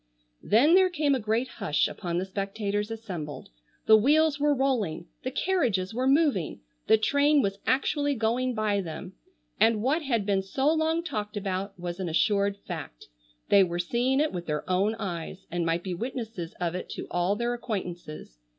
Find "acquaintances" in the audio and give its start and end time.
17.53-18.39